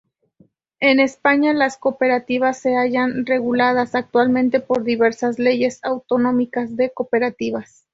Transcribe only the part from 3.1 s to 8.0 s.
reguladas actualmente por diversas Leyes autonómicas de cooperativas.